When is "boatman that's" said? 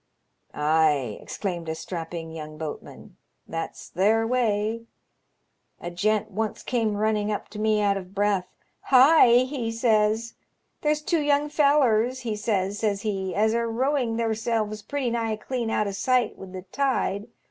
2.57-3.87